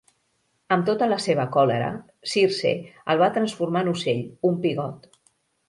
[0.75, 1.91] Amb tota la seva còlera,
[2.33, 2.73] Circe
[3.15, 5.11] el va transformar en ocell, un pigot.